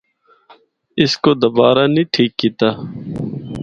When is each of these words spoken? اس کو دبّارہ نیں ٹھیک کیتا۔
اس 1.03 1.13
کو 1.23 1.29
دبّارہ 1.43 1.85
نیں 1.93 2.07
ٹھیک 2.13 2.31
کیتا۔ 2.39 2.69